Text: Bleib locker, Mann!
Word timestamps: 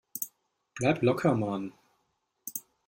Bleib 0.79 1.03
locker, 1.03 1.35
Mann! 1.35 1.73